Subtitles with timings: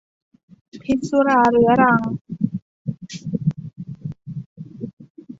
[0.83, 2.01] พิษสุราเรื้อรัง